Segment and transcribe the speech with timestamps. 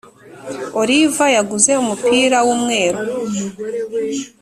[0.81, 2.99] oliva yaguze umupira w'umweru